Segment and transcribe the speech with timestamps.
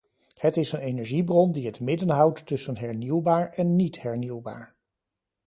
[0.33, 4.75] Het is een energiebron die het midden houdt tussen hernieuwbaar en niet hernieuwbaar.